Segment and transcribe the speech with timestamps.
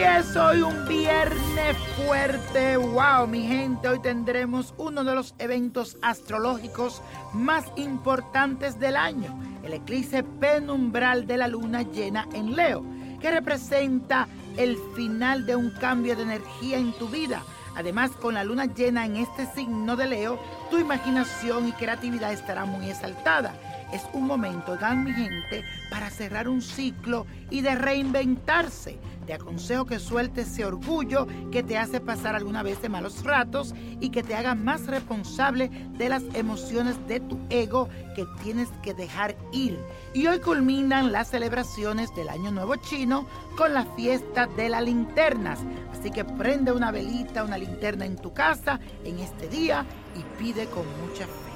[0.00, 2.76] es hoy un viernes fuerte.
[2.76, 3.88] ¡Wow, mi gente!
[3.88, 7.02] Hoy tendremos uno de los eventos astrológicos
[7.32, 12.84] más importantes del año, el eclipse penumbral de la luna llena en Leo,
[13.20, 17.42] que representa el final de un cambio de energía en tu vida.
[17.76, 20.38] Además, con la luna llena en este signo de Leo,
[20.70, 23.54] tu imaginación y creatividad estará muy exaltada
[23.92, 28.98] es un momento, dan mi gente, para cerrar un ciclo y de reinventarse.
[29.34, 34.10] Aconsejo que sueltes ese orgullo que te hace pasar alguna vez de malos ratos y
[34.10, 39.36] que te haga más responsable de las emociones de tu ego que tienes que dejar
[39.52, 39.78] ir.
[40.14, 43.26] Y hoy culminan las celebraciones del Año Nuevo Chino
[43.56, 45.60] con la fiesta de las linternas.
[45.92, 49.84] Así que prende una velita, una linterna en tu casa en este día
[50.16, 51.52] y pide con mucha fe.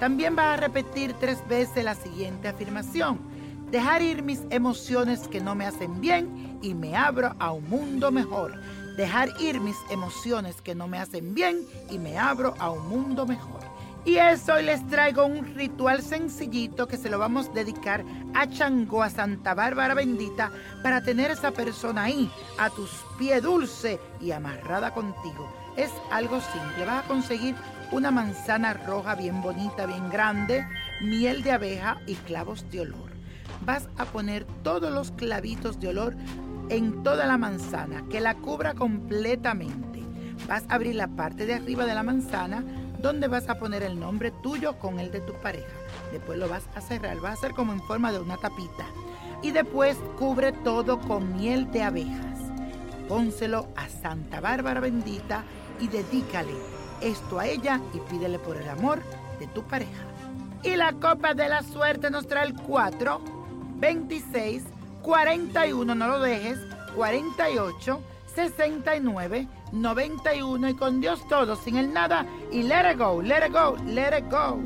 [0.00, 3.33] También vas a repetir tres veces la siguiente afirmación.
[3.70, 8.10] Dejar ir mis emociones que no me hacen bien y me abro a un mundo
[8.10, 8.58] mejor.
[8.96, 13.26] Dejar ir mis emociones que no me hacen bien y me abro a un mundo
[13.26, 13.60] mejor.
[14.04, 18.46] Y eso hoy les traigo un ritual sencillito que se lo vamos a dedicar a
[18.46, 24.32] Changó, a Santa Bárbara bendita, para tener esa persona ahí, a tus pies dulce y
[24.32, 25.50] amarrada contigo.
[25.76, 27.54] Es algo simple, vas a conseguir
[27.92, 30.66] una manzana roja bien bonita, bien grande,
[31.00, 33.13] miel de abeja y clavos de olor.
[33.64, 36.14] Vas a poner todos los clavitos de olor
[36.68, 40.02] en toda la manzana, que la cubra completamente.
[40.48, 42.64] Vas a abrir la parte de arriba de la manzana
[43.00, 45.66] donde vas a poner el nombre tuyo con el de tu pareja.
[46.12, 48.86] Después lo vas a cerrar, va a ser como en forma de una tapita.
[49.42, 52.38] Y después cubre todo con miel de abejas.
[53.08, 55.44] Pónselo a Santa Bárbara bendita
[55.80, 56.54] y dedícale
[57.02, 59.02] esto a ella y pídele por el amor
[59.38, 60.04] de tu pareja.
[60.62, 63.20] Y la copa de la suerte nos trae el 4,
[63.76, 64.64] 26,
[65.02, 66.58] 41, no lo dejes,
[66.96, 68.00] 48,
[68.34, 73.52] 69, 91 y con Dios todo, sin el nada y let it go, let it
[73.52, 74.58] go, let it go.